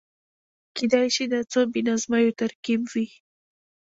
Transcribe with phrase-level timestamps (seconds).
[0.75, 3.07] کېدای شي د څو بې نظمیو ترکيب وي.